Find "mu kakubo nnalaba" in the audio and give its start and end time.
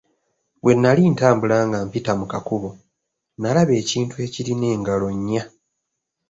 2.19-3.73